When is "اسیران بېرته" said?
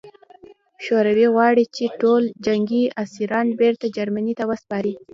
3.03-3.85